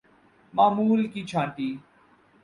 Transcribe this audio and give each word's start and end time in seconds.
معمول 0.53 1.01
کی 1.13 1.21
چھانٹی 1.29 1.69